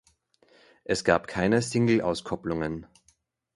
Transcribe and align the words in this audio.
Es 0.83 1.03
gab 1.03 1.27
keine 1.27 1.61
Singleauskopplungen. 1.61 2.87